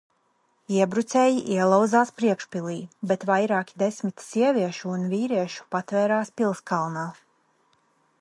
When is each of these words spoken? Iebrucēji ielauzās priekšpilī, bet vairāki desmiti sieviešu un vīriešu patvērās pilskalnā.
Iebrucēji 0.75 1.41
ielauzās 1.57 2.11
priekšpilī, 2.21 2.77
bet 3.11 3.25
vairāki 3.31 3.77
desmiti 3.83 4.25
sieviešu 4.29 4.89
un 4.95 5.05
vīriešu 5.13 5.67
patvērās 5.77 6.33
pilskalnā. 6.41 7.05